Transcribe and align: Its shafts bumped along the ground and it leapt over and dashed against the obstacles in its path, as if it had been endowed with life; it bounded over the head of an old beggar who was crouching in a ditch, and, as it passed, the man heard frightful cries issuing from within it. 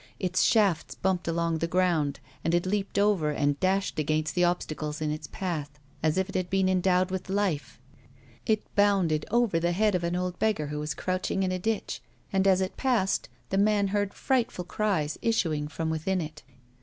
Its 0.19 0.41
shafts 0.41 0.95
bumped 0.95 1.27
along 1.27 1.59
the 1.59 1.67
ground 1.67 2.19
and 2.43 2.55
it 2.55 2.65
leapt 2.65 2.97
over 2.97 3.29
and 3.29 3.59
dashed 3.59 3.99
against 3.99 4.33
the 4.33 4.43
obstacles 4.43 4.99
in 4.99 5.11
its 5.11 5.27
path, 5.31 5.77
as 6.01 6.17
if 6.17 6.27
it 6.27 6.33
had 6.33 6.49
been 6.49 6.67
endowed 6.67 7.11
with 7.11 7.29
life; 7.29 7.79
it 8.47 8.63
bounded 8.73 9.27
over 9.29 9.59
the 9.59 9.73
head 9.73 9.93
of 9.93 10.03
an 10.03 10.15
old 10.15 10.39
beggar 10.39 10.65
who 10.65 10.79
was 10.79 10.95
crouching 10.95 11.43
in 11.43 11.51
a 11.51 11.59
ditch, 11.59 12.01
and, 12.33 12.47
as 12.47 12.61
it 12.61 12.77
passed, 12.77 13.29
the 13.51 13.59
man 13.59 13.89
heard 13.89 14.11
frightful 14.11 14.65
cries 14.65 15.19
issuing 15.21 15.67
from 15.67 15.91
within 15.91 16.19
it. 16.19 16.41